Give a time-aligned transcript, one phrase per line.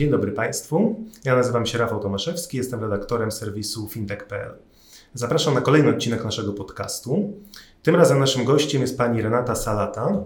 [0.00, 1.04] Dzień dobry Państwu.
[1.24, 4.54] Ja nazywam się Rafał Tomaszewski, jestem redaktorem serwisu fintech.pl.
[5.14, 7.32] Zapraszam na kolejny odcinek naszego podcastu.
[7.82, 10.24] Tym razem naszym gościem jest pani Renata Salata,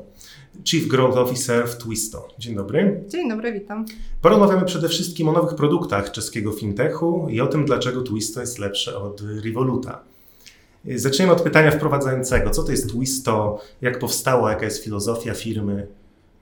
[0.64, 2.29] Chief Growth Officer w Twisto.
[2.38, 3.05] Dzień dobry.
[3.09, 3.87] Dzień dobry, witam.
[4.23, 8.98] Porozmawiamy przede wszystkim o nowych produktach czeskiego fintechu i o tym, dlaczego Twisto jest lepsze
[8.98, 10.00] od Revoluta.
[10.84, 12.50] Zaczniemy od pytania wprowadzającego.
[12.50, 13.61] Co to jest Twisto?
[13.80, 14.48] Jak powstało?
[14.48, 15.86] Jaka jest filozofia firmy?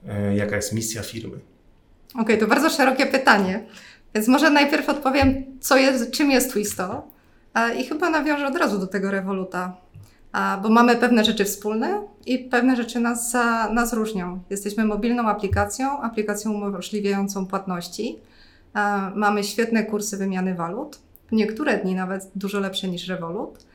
[0.09, 1.52] E, jaka jest misja firmy?
[2.15, 3.65] Okej, okay, to bardzo szerokie pytanie.
[4.15, 7.09] Więc może najpierw odpowiem, co jest, czym jest Twisto.
[7.79, 9.77] I chyba nawiążę od razu do tego Revoluta,
[10.63, 13.37] bo mamy pewne rzeczy wspólne i pewne rzeczy nas,
[13.71, 14.43] nas różnią.
[14.51, 18.19] Jesteśmy mobilną aplikacją, aplikacją umożliwiającą płatności.
[19.15, 20.99] Mamy świetne kursy wymiany walut,
[21.33, 23.67] niektóre dni nawet dużo lepsze niż Revolut.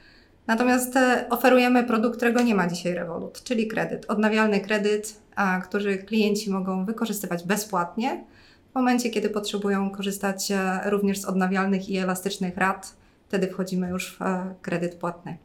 [0.47, 5.19] Natomiast e, oferujemy produkt, którego nie ma dzisiaj Revolut, czyli kredyt, odnawialny kredyt,
[5.63, 8.23] który klienci mogą wykorzystywać bezpłatnie
[8.71, 12.95] w momencie, kiedy potrzebują korzystać e, również z odnawialnych i elastycznych rat.
[13.27, 15.37] Wtedy wchodzimy już w e, kredyt płatny.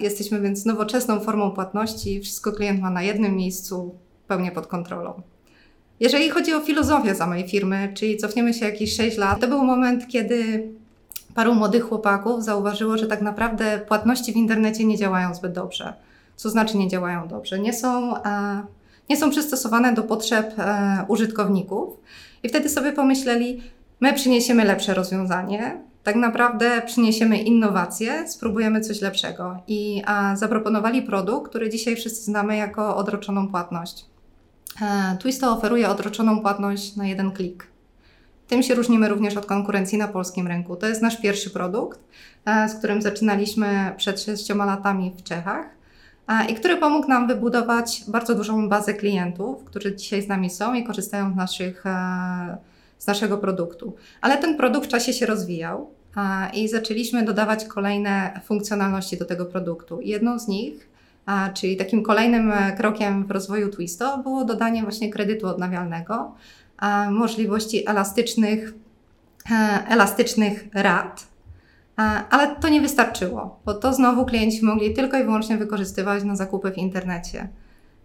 [0.00, 3.94] Jesteśmy więc nowoczesną formą płatności, wszystko klient ma na jednym miejscu,
[4.28, 5.22] pełnie pod kontrolą.
[6.00, 10.08] Jeżeli chodzi o filozofię samej firmy, czyli cofniemy się jakieś 6 lat, to był moment,
[10.08, 10.68] kiedy
[11.34, 15.94] paru młodych chłopaków zauważyło, że tak naprawdę płatności w internecie nie działają zbyt dobrze.
[16.36, 17.58] Co znaczy nie działają dobrze?
[17.58, 18.62] Nie są, e,
[19.10, 22.00] nie są przystosowane do potrzeb e, użytkowników.
[22.42, 23.62] I wtedy sobie pomyśleli,
[24.00, 29.56] my przyniesiemy lepsze rozwiązanie, tak naprawdę przyniesiemy innowacje, spróbujemy coś lepszego.
[29.66, 30.02] I
[30.34, 34.06] zaproponowali produkt, który dzisiaj wszyscy znamy jako odroczoną płatność.
[34.82, 37.66] E, Twisto oferuje odroczoną płatność na jeden klik.
[38.48, 40.76] Tym się różnimy również od konkurencji na polskim rynku.
[40.76, 42.00] To jest nasz pierwszy produkt,
[42.44, 45.77] e, z którym zaczynaliśmy przed sześcioma latami w Czechach
[46.48, 50.84] i który pomógł nam wybudować bardzo dużą bazę klientów, którzy dzisiaj z nami są i
[50.84, 52.56] korzystają z, naszych, e,
[52.98, 53.94] z naszego produktu.
[54.20, 55.90] Ale ten produkt w czasie się rozwijał
[56.54, 60.00] i zaczęliśmy dodawać kolejne funkcjonalności do tego produktu.
[60.02, 60.88] Jedną z nich,
[61.54, 66.34] czyli takim kolejnym krokiem w rozwoju Twisto, było dodanie właśnie kredytu odnawialnego
[67.10, 68.74] możliwości elastycznych,
[69.50, 69.54] e,
[69.88, 71.26] elastycznych rad.
[71.98, 76.36] E, ale to nie wystarczyło, bo to znowu klienci mogli tylko i wyłącznie wykorzystywać na
[76.36, 77.48] zakupy w internecie.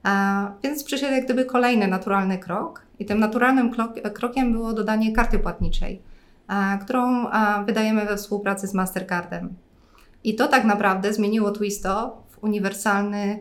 [0.05, 3.71] E, więc przyszedł jak gdyby kolejny naturalny krok, i tym naturalnym
[4.13, 6.01] krokiem było dodanie karty płatniczej,
[6.81, 7.25] którą
[7.65, 9.53] wydajemy we współpracy z Mastercardem.
[10.23, 13.39] I to tak naprawdę zmieniło Twisto w uniwersalny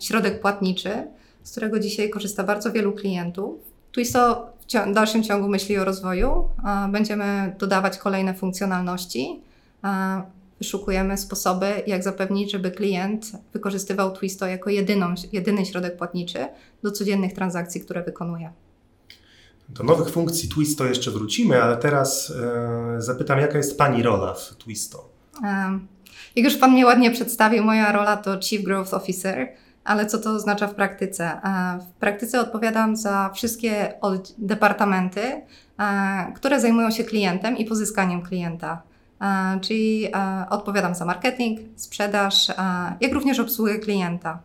[0.00, 1.06] środek płatniczy,
[1.42, 4.52] z którego dzisiaj korzysta bardzo wielu klientów Twisto
[4.86, 6.48] w dalszym ciągu myśli o rozwoju.
[6.88, 9.40] Będziemy dodawać kolejne funkcjonalności.
[10.58, 16.46] Wyszukujemy sposoby, jak zapewnić, żeby klient wykorzystywał Twisto jako jedyną, jedyny środek płatniczy
[16.82, 18.52] do codziennych transakcji, które wykonuje.
[19.68, 24.56] Do nowych funkcji Twisto jeszcze wrócimy, ale teraz e, zapytam, jaka jest Pani rola w
[24.56, 25.08] Twisto?
[26.36, 29.48] Jak już Pan mnie ładnie przedstawił, moja rola to Chief Growth Officer
[29.84, 31.24] ale co to oznacza w praktyce?
[31.24, 33.94] E, w praktyce odpowiadam za wszystkie
[34.38, 35.20] departamenty,
[35.78, 38.82] e, które zajmują się klientem i pozyskaniem klienta.
[39.20, 40.08] E, czyli
[40.50, 42.48] odpowiadam za marketing, sprzedaż,
[43.00, 44.42] jak również obsługę klienta.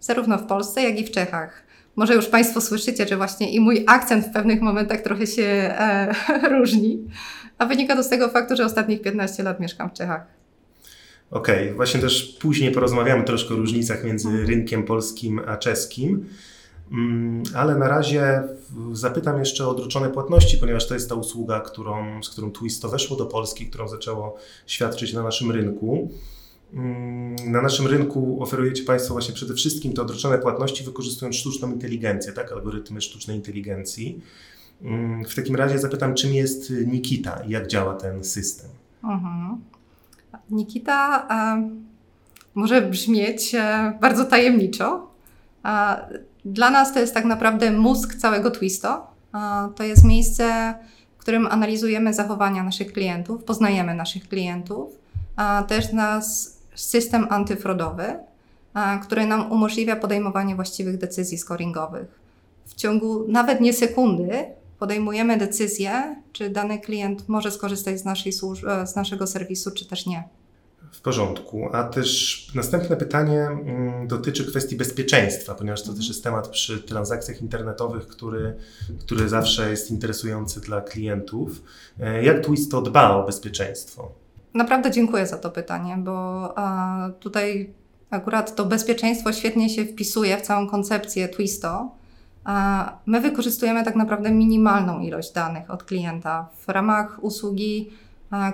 [0.00, 1.66] Zarówno w Polsce, jak i w Czechach.
[1.96, 5.74] Może już Państwo słyszycie, że właśnie i mój akcent w pewnych momentach trochę się
[6.58, 7.04] różni,
[7.58, 10.26] a wynika to z tego faktu, że ostatnich 15 lat mieszkam w Czechach.
[11.30, 11.74] Okej, okay.
[11.74, 14.46] właśnie też później porozmawiamy troszkę o różnicach między mhm.
[14.46, 16.28] rynkiem polskim a czeskim.
[16.92, 18.42] Mm, ale na razie
[18.92, 23.16] zapytam jeszcze o odroczone płatności, ponieważ to jest ta usługa, którą, z którą Twisto weszło
[23.16, 24.36] do Polski, którą zaczęło
[24.66, 26.10] świadczyć na naszym rynku.
[26.74, 32.32] Mm, na naszym rynku oferujecie Państwo właśnie przede wszystkim te odroczone płatności wykorzystując sztuczną inteligencję,
[32.32, 32.52] tak?
[32.52, 34.20] algorytmy sztucznej inteligencji.
[34.82, 38.70] Mm, w takim razie zapytam, czym jest Nikita i jak działa ten system?
[39.04, 39.60] Mhm.
[40.50, 41.70] Nikita e,
[42.54, 45.10] może brzmieć e, bardzo tajemniczo.
[46.46, 49.06] Dla nas to jest tak naprawdę mózg całego Twisto.
[49.76, 50.74] To jest miejsce,
[51.16, 54.92] w którym analizujemy zachowania naszych klientów, poznajemy naszych klientów.
[55.68, 58.18] Też nas system antyfrodowy,
[59.02, 62.20] który nam umożliwia podejmowanie właściwych decyzji scoringowych.
[62.66, 64.44] W ciągu nawet nie sekundy
[64.78, 68.32] podejmujemy decyzję, czy dany klient może skorzystać z, naszej
[68.84, 70.24] z naszego serwisu, czy też nie.
[70.92, 71.68] W porządku.
[71.72, 77.42] A też następne pytanie mm, dotyczy kwestii bezpieczeństwa, ponieważ to też jest temat przy transakcjach
[77.42, 78.56] internetowych, który,
[79.00, 81.62] który zawsze jest interesujący dla klientów.
[82.00, 84.12] E, jak Twisto dba o bezpieczeństwo?
[84.54, 86.54] Naprawdę dziękuję za to pytanie, bo
[87.20, 87.74] tutaj
[88.10, 91.90] akurat to bezpieczeństwo świetnie się wpisuje w całą koncepcję Twisto
[93.06, 97.90] My wykorzystujemy tak naprawdę minimalną ilość danych od klienta w ramach usługi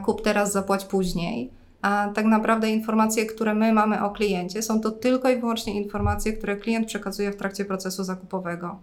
[0.05, 1.51] kup teraz, zapłać później.
[1.83, 6.33] A tak naprawdę informacje, które my mamy o kliencie, są to tylko i wyłącznie informacje,
[6.33, 8.79] które klient przekazuje w trakcie procesu zakupowego.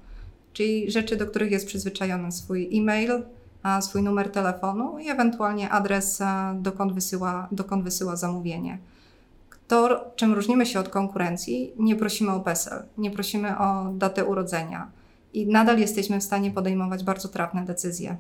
[0.54, 3.24] Czyli rzeczy, do których jest przyzwyczajony swój e-mail,
[3.82, 6.22] swój numer telefonu i ewentualnie adres,
[6.56, 8.78] dokąd wysyła, dokąd wysyła zamówienie.
[9.68, 14.92] To, czym różnimy się od konkurencji, nie prosimy o PESEL, nie prosimy o datę urodzenia
[15.34, 18.18] i nadal jesteśmy w stanie podejmować bardzo trafne decyzje.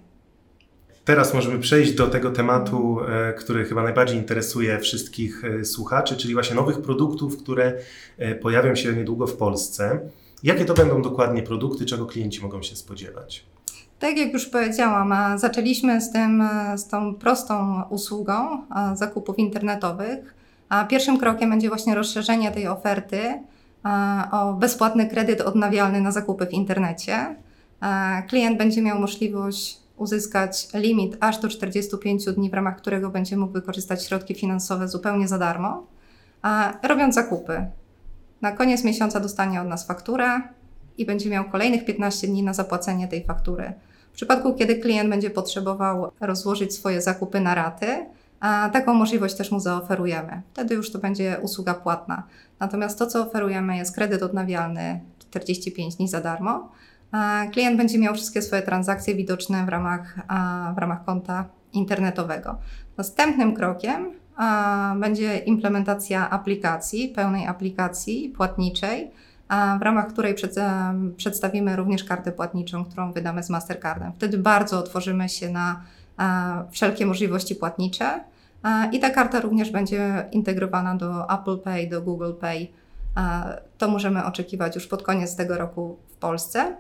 [1.10, 6.34] Teraz możemy przejść do tego tematu, e, który chyba najbardziej interesuje wszystkich e, słuchaczy, czyli
[6.34, 7.74] właśnie nowych produktów, które
[8.18, 10.00] e, pojawią się niedługo w Polsce.
[10.44, 13.46] Jakie to będą dokładnie produkty, czego klienci mogą się spodziewać?
[14.00, 16.44] Tak jak już powiedziałam, zaczęliśmy z, tym,
[16.76, 18.64] z tą prostą usługą
[18.94, 20.36] zakupów internetowych.
[20.90, 23.20] Pierwszym krokiem będzie właśnie rozszerzenie tej oferty
[24.32, 27.36] o bezpłatny kredyt odnawialny na zakupy w internecie.
[28.28, 33.54] Klient będzie miał możliwość uzyskać limit aż do 45 dni, w ramach którego będzie mógł
[33.54, 35.88] wykorzystać środki finansowe zupełnie za darmo,
[36.84, 37.66] robiąc zakupy.
[38.42, 40.42] Na koniec miesiąca dostanie od nas fakturę
[40.98, 43.74] i będzie miał kolejnych 15 dni na zapłacenie tej faktury.
[44.12, 48.06] W przypadku, kiedy klient będzie potrzebował rozłożyć swoje zakupy na raty,
[48.40, 50.42] a taką możliwość też mu zaoferujemy.
[50.54, 52.24] Wtedy już to będzie usługa płatna.
[52.60, 56.72] Natomiast to, co oferujemy, jest kredyt odnawialny 45 dni za darmo.
[57.52, 60.16] Klient będzie miał wszystkie swoje transakcje widoczne w ramach,
[60.76, 62.58] w ramach konta internetowego.
[62.98, 64.12] Następnym krokiem
[64.96, 69.12] będzie implementacja aplikacji, pełnej aplikacji płatniczej,
[69.80, 70.36] w ramach której
[71.18, 74.14] przedstawimy również kartę płatniczą, którą wydamy z Mastercardem.
[74.14, 75.82] Wtedy bardzo otworzymy się na
[76.72, 78.24] wszelkie możliwości płatnicze
[78.92, 82.68] i ta karta również będzie integrowana do Apple Pay, do Google Pay.
[83.78, 86.76] To możemy oczekiwać już pod koniec tego roku w Polsce.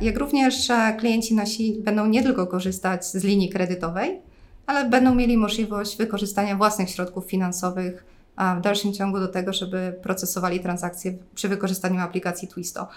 [0.00, 0.68] Jak również
[0.98, 4.20] klienci nasi będą nie tylko korzystać z linii kredytowej,
[4.66, 8.04] ale będą mieli możliwość wykorzystania własnych środków finansowych
[8.58, 12.88] w dalszym ciągu do tego, żeby procesowali transakcje przy wykorzystaniu aplikacji Twisto.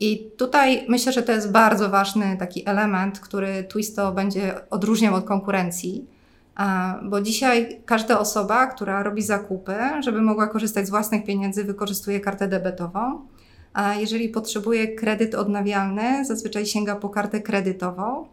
[0.00, 5.24] I tutaj myślę, że to jest bardzo ważny taki element, który Twisto będzie odróżniał od
[5.24, 6.06] konkurencji,
[7.02, 12.48] bo dzisiaj każda osoba, która robi zakupy, żeby mogła korzystać z własnych pieniędzy, wykorzystuje kartę
[12.48, 13.26] debetową.
[13.78, 18.26] A jeżeli potrzebuje kredyt odnawialny, zazwyczaj sięga po kartę kredytową.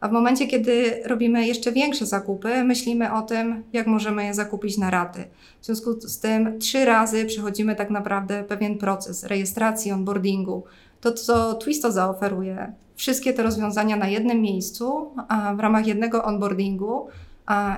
[0.00, 4.78] A w momencie, kiedy robimy jeszcze większe zakupy, myślimy o tym, jak możemy je zakupić
[4.78, 5.24] na raty.
[5.60, 10.64] W związku z tym trzy razy przechodzimy tak naprawdę pewien proces rejestracji, onboardingu.
[11.00, 15.10] To, co Twisto zaoferuje, wszystkie te rozwiązania na jednym miejscu,
[15.56, 17.06] w ramach jednego onboardingu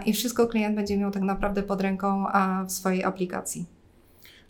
[0.07, 2.27] i wszystko klient będzie miał tak naprawdę pod ręką
[2.67, 3.80] w swojej aplikacji.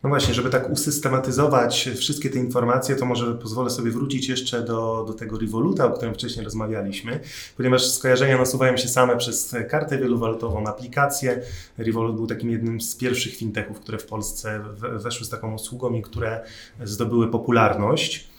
[0.03, 5.05] No właśnie, żeby tak usystematyzować wszystkie te informacje, to może pozwolę sobie wrócić jeszcze do,
[5.07, 7.21] do tego Revoluta, o którym wcześniej rozmawialiśmy,
[7.57, 11.43] ponieważ skojarzenia nasuwają się same przez kartę wielowalutową, aplikację.
[11.79, 16.03] Revolut był takim jednym z pierwszych fintechów, które w Polsce weszły z taką usługą i
[16.03, 16.41] które
[16.85, 18.31] zdobyły popularność.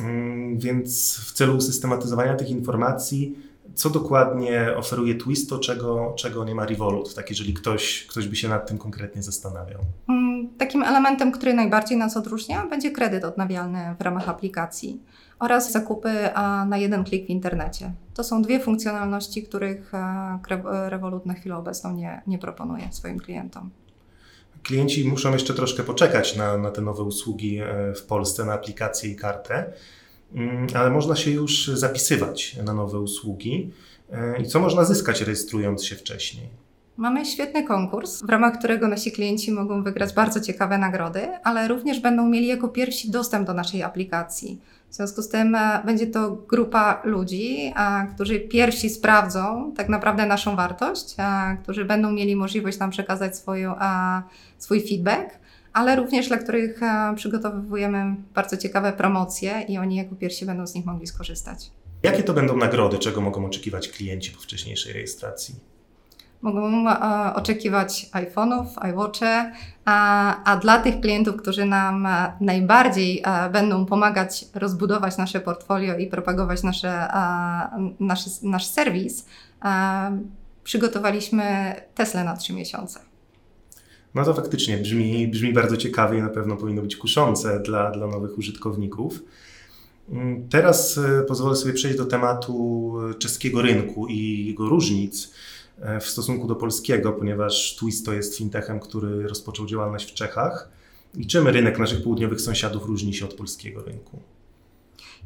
[0.00, 3.36] Mm, więc w celu usystematyzowania tych informacji
[3.74, 8.48] co dokładnie oferuje Twisto, czego, czego nie ma Revolut, tak jeżeli ktoś, ktoś by się
[8.48, 9.80] nad tym konkretnie zastanawiał?
[10.58, 15.02] Takim elementem, który najbardziej nas odróżnia, będzie kredyt odnawialny w ramach aplikacji
[15.38, 16.10] oraz zakupy
[16.66, 17.92] na jeden klik w internecie.
[18.14, 19.92] To są dwie funkcjonalności, których
[20.88, 23.70] Revolut na chwilę obecną nie, nie proponuje swoim klientom.
[24.62, 29.10] Klienci muszą jeszcze troszkę poczekać na, na te nowe usługi e, w Polsce, na aplikację
[29.10, 29.72] i kartę.
[30.34, 33.70] Mm, ale można się już zapisywać na nowe usługi.
[34.12, 36.48] E, I co można zyskać rejestrując się wcześniej?
[36.96, 42.00] Mamy świetny konkurs, w ramach którego nasi klienci mogą wygrać bardzo ciekawe nagrody, ale również
[42.00, 44.60] będą mieli jako pierwsi dostęp do naszej aplikacji.
[44.90, 47.72] W związku z tym e, będzie to grupa ludzi,
[48.14, 51.16] którzy pierwsi sprawdzą tak naprawdę naszą wartość,
[51.62, 53.74] którzy będą mieli możliwość nam przekazać swoją,
[54.58, 60.46] swój feedback ale również dla których e, przygotowujemy bardzo ciekawe promocje i oni jako pierwsi
[60.46, 61.70] będą z nich mogli skorzystać.
[62.02, 65.71] Jakie to będą nagrody, czego mogą oczekiwać klienci po wcześniejszej rejestracji?
[66.42, 69.52] Mogą e, oczekiwać iPhone'ów, iWatche,
[69.84, 73.22] a, a dla tych klientów, którzy nam e, najbardziej
[73.52, 77.08] będą pomagać rozbudować nasze portfolio i propagować nasze,
[78.00, 79.26] nasz, nasz serwis,
[80.64, 83.00] przygotowaliśmy Tesla na 3 miesiące.
[84.14, 88.06] No to faktycznie brzmi, brzmi bardzo ciekawie i na pewno powinno być kuszące dla, dla
[88.06, 89.22] nowych użytkowników.
[90.10, 95.30] Mm, teraz e, pozwolę sobie przejść do tematu czeskiego rynku i jego różnic e,
[96.00, 100.68] w stosunku do polskiego, ponieważ Twisto jest fintechem, który rozpoczął działalność w Czechach.
[101.14, 104.18] I czym rynek naszych południowych sąsiadów różni się od polskiego rynku?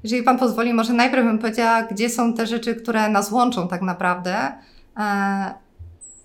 [0.04, 3.82] Jeżeli Pan pozwoli, może najpierw bym powiedziała, gdzie są te rzeczy, które nas łączą tak
[3.82, 4.52] naprawdę.
[4.96, 5.54] E,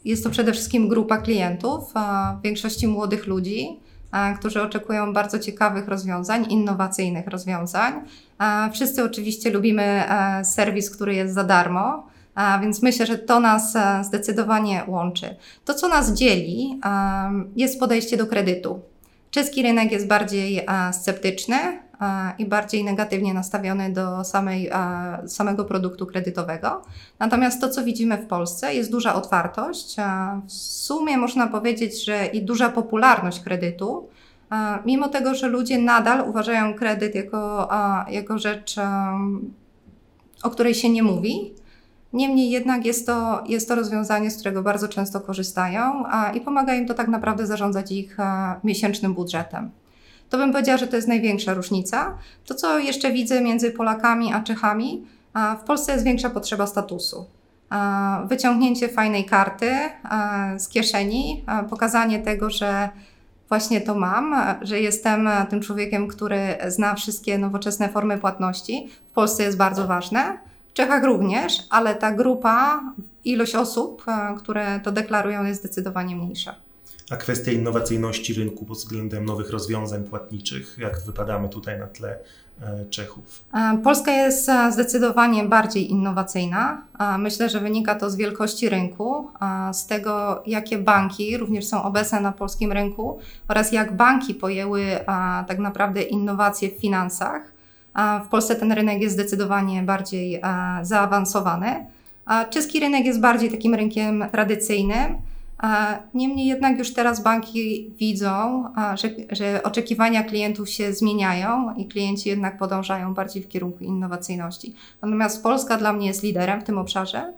[0.06, 1.94] jest to przede wszystkim grupa klientów,
[2.40, 3.80] w większości młodych ludzi,
[4.40, 7.94] którzy oczekują bardzo ciekawych rozwiązań, innowacyjnych rozwiązań.
[8.74, 12.11] Wszyscy oczywiście lubimy e, serwis, który jest za darmo.
[12.62, 15.36] Więc myślę, że to nas e, zdecydowanie łączy.
[15.66, 16.80] To, co nas dzieli,
[17.56, 18.82] jest podejście do kredytu.
[19.32, 21.56] Czeski rynek jest bardziej e, sceptyczny
[22.38, 24.72] i bardziej negatywnie nastawiony do samej,
[25.28, 26.82] samego produktu kredytowego.
[27.20, 29.96] Natomiast to, co widzimy w Polsce, jest duża otwartość.
[30.48, 34.08] W sumie można powiedzieć, że i duża popularność kredytu.
[34.86, 37.70] Mimo tego, że ludzie nadal uważają kredyt jako,
[38.10, 38.76] jako rzecz,
[40.44, 41.54] o której się nie mówi,
[42.14, 46.74] Niemniej jednak jest to, jest to rozwiązanie, z którego bardzo często korzystają a, i pomaga
[46.74, 49.72] im to tak naprawdę zarządzać ich a, miesięcznym budżetem.
[50.30, 52.18] To bym powiedziała, że to jest największa różnica.
[52.46, 57.26] To, co jeszcze widzę między Polakami a Czechami, a, w Polsce jest większa potrzeba statusu.
[58.26, 59.72] Wyciągnięcie fajnej karty
[60.58, 62.90] z kieszeni, pokazanie tego, że
[63.50, 69.44] właśnie to mam, że jestem tym człowiekiem, który zna wszystkie nowoczesne formy płatności, w Polsce
[69.44, 70.38] jest bardzo ważne.
[70.72, 72.82] W Czechach również, ale ta grupa,
[73.26, 76.56] ilość osób, e, które to deklarują, jest zdecydowanie mniejsza.
[77.10, 82.20] A kwestia innowacyjności rynku pod względem nowych rozwiązań płatniczych, jak wypadamy tutaj na tle
[82.62, 83.44] e, Czechów?
[83.54, 86.82] E, Polska jest zdecydowanie bardziej innowacyjna.
[87.18, 89.28] Myślę, że wynika to z wielkości rynku,
[89.74, 94.84] z tego, jakie banki również są obecne na polskim rynku oraz jak banki pojęły
[95.48, 97.52] tak naprawdę innowacje w finansach.
[98.26, 100.42] W Polsce ten rynek jest zdecydowanie bardziej e,
[100.82, 101.86] zaawansowany.
[102.50, 105.16] Czeski rynek jest bardziej takim rynkiem tradycyjnym.
[106.14, 112.58] Niemniej jednak już teraz banki widzą, że, że, oczekiwania klientów się zmieniają i klienci jednak
[112.58, 114.76] podążają bardziej w kierunku innowacyjności.
[115.02, 117.34] Natomiast Polska dla mnie jest liderem w tym obszarze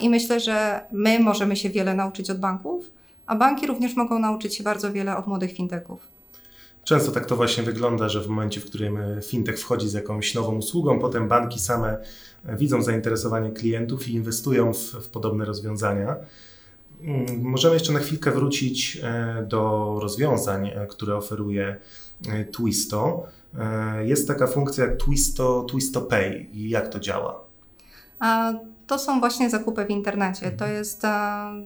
[0.00, 2.90] i myślę, że my możemy się wiele nauczyć od banków,
[3.26, 6.19] a banki również mogą nauczyć się bardzo wiele od młodych fintechów.
[6.84, 10.34] Często tak to właśnie wygląda, że w momencie, w którym e, fintech wchodzi z jakąś
[10.34, 11.98] nową usługą, potem banki same
[12.46, 16.16] e, widzą zainteresowanie klientów i inwestują w, w podobne rozwiązania.
[17.02, 21.76] Mm, możemy jeszcze na chwilkę wrócić e, do rozwiązań, które oferuje
[22.52, 23.26] Twisto.
[24.00, 27.44] Jest taka funkcja jak Twisto, Twisto Pay i jak to działa?
[28.18, 28.52] A
[28.86, 30.50] to są właśnie zakupy w internecie.
[30.50, 31.02] To jest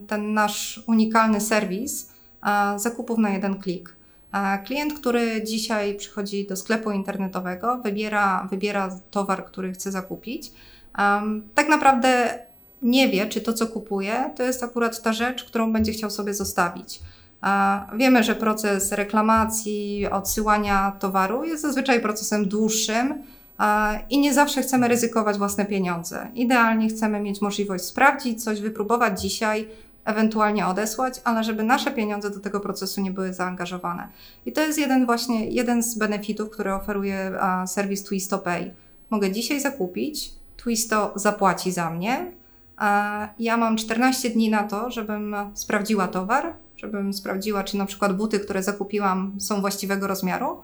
[0.07, 2.13] ten nasz unikalny serwis
[2.77, 3.97] zakupów na jeden klik.
[4.65, 10.53] Klient, który dzisiaj przychodzi do sklepu internetowego, wybiera, wybiera towar, który chce zakupić,
[11.55, 12.39] tak naprawdę
[12.83, 16.35] nie wie, czy to, co kupuje, to jest akurat ta rzecz, którą będzie chciał sobie
[16.35, 17.01] zostawić.
[17.97, 23.23] Wiemy, że proces reklamacji, odsyłania towaru jest zazwyczaj procesem dłuższym
[24.11, 26.29] i nie zawsze chcemy ryzykować własne pieniądze.
[26.35, 29.69] Idealnie chcemy mieć możliwość sprawdzić coś, wypróbować dzisiaj,
[30.05, 34.09] ewentualnie odesłać, ale żeby nasze pieniądze do tego procesu nie były zaangażowane.
[34.47, 38.75] I to jest jeden właśnie, jeden z benefitów, który oferuje a, serwis Twisto Pay.
[39.11, 42.33] Mogę dzisiaj zakupić, Twisto zapłaci za mnie,
[42.77, 48.17] a ja mam 14 dni na to, żebym sprawdziła towar, żebym sprawdziła, czy na przykład
[48.17, 50.63] buty, które zakupiłam, są właściwego rozmiaru.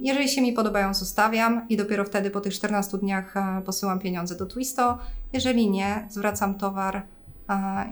[0.00, 3.34] Jeżeli się mi podobają, zostawiam i dopiero wtedy po tych 14 dniach
[3.64, 4.98] posyłam pieniądze do Twisto.
[5.32, 7.02] Jeżeli nie, zwracam towar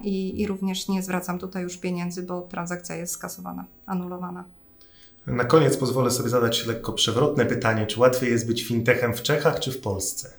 [0.03, 4.43] i, i również nie zwracam tutaj już pieniędzy, bo transakcja jest skasowana, anulowana.
[5.27, 9.59] Na koniec pozwolę sobie zadać lekko przewrotne pytanie: czy łatwiej jest być fintechem w Czechach
[9.59, 10.29] czy w Polsce?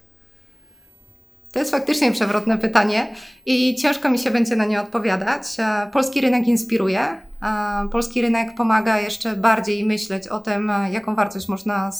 [1.52, 3.14] To jest faktycznie przewrotne pytanie
[3.46, 5.42] i ciężko mi się będzie na nie odpowiadać.
[5.58, 7.00] E, polski rynek inspiruje.
[7.00, 11.90] E, polski rynek pomaga jeszcze bardziej myśleć o tym, jaką wartość można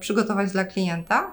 [0.00, 1.32] przygotować dla klienta.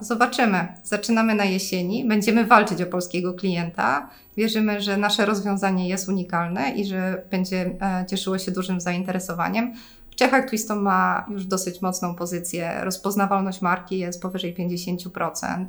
[0.00, 0.68] Zobaczymy.
[0.84, 2.04] Zaczynamy na jesieni.
[2.04, 4.10] Będziemy walczyć o polskiego klienta.
[4.36, 9.74] Wierzymy, że nasze rozwiązanie jest unikalne i że będzie e, cieszyło się dużym zainteresowaniem.
[10.10, 12.80] W Czechach Twisto ma już dosyć mocną pozycję.
[12.82, 15.64] Rozpoznawalność marki jest powyżej 50%.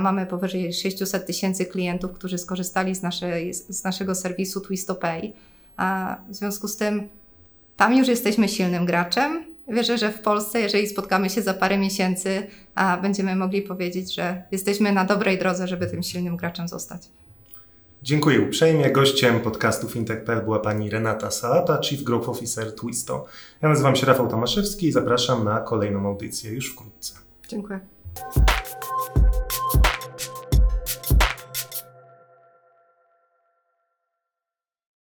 [0.00, 5.32] Mamy powyżej 600 tysięcy klientów, którzy skorzystali z, naszej, z naszego serwisu Twisto Pay.
[6.28, 7.08] W związku z tym
[7.76, 12.46] tam już jesteśmy silnym graczem Wierzę, że w Polsce, jeżeli spotkamy się za parę miesięcy,
[12.74, 17.08] a będziemy mogli powiedzieć, że jesteśmy na dobrej drodze, żeby tym silnym graczem zostać.
[18.02, 18.90] Dziękuję uprzejmie.
[18.90, 23.26] Gościem podcastu FinTech.pl była pani Renata Salata, Chief Growth Officer Twisto.
[23.62, 27.14] Ja nazywam się Rafał Tomaszewski i zapraszam na kolejną audycję już wkrótce.
[27.48, 27.80] Dziękuję.